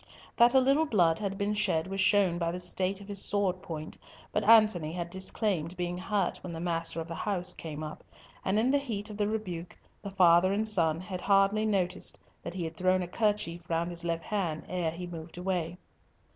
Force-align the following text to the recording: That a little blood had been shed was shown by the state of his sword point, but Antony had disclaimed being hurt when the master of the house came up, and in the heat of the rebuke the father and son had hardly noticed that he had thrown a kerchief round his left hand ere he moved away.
That 0.35 0.55
a 0.55 0.59
little 0.59 0.87
blood 0.87 1.19
had 1.19 1.37
been 1.37 1.53
shed 1.53 1.85
was 1.85 2.01
shown 2.01 2.39
by 2.39 2.51
the 2.51 2.59
state 2.59 3.01
of 3.01 3.07
his 3.07 3.21
sword 3.21 3.61
point, 3.61 3.99
but 4.31 4.43
Antony 4.49 4.91
had 4.93 5.11
disclaimed 5.11 5.77
being 5.77 5.95
hurt 5.99 6.37
when 6.39 6.53
the 6.53 6.59
master 6.59 6.99
of 6.99 7.07
the 7.07 7.13
house 7.13 7.53
came 7.53 7.83
up, 7.83 8.03
and 8.43 8.57
in 8.57 8.71
the 8.71 8.79
heat 8.79 9.11
of 9.11 9.17
the 9.17 9.27
rebuke 9.27 9.77
the 10.01 10.09
father 10.09 10.53
and 10.53 10.67
son 10.67 11.01
had 11.01 11.21
hardly 11.21 11.67
noticed 11.67 12.17
that 12.41 12.55
he 12.55 12.63
had 12.63 12.75
thrown 12.75 13.03
a 13.03 13.07
kerchief 13.07 13.61
round 13.69 13.91
his 13.91 14.03
left 14.03 14.23
hand 14.23 14.65
ere 14.67 14.89
he 14.89 15.05
moved 15.05 15.37
away. 15.37 15.77